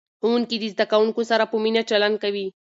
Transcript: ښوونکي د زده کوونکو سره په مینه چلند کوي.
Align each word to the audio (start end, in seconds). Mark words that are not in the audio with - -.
ښوونکي 0.19 0.55
د 0.59 0.63
زده 0.73 0.85
کوونکو 0.91 1.21
سره 1.31 1.43
په 1.51 1.55
مینه 1.63 1.81
چلند 1.89 2.15
کوي. 2.23 2.47